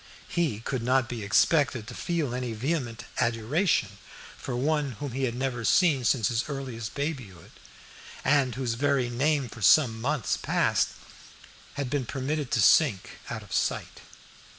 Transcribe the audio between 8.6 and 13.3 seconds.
very name for some months past had been permitted to sink